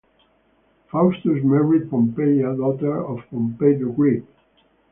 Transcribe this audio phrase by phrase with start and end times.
[0.91, 4.23] Faustus married Pompeia, daughter of Pompey the Great.